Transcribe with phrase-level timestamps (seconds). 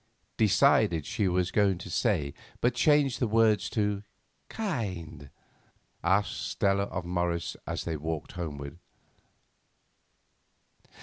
[0.35, 4.01] —"decided" she was going to say, but changed the word to
[4.49, 8.79] "kind"—asked Stella of Morris as they walked homeward.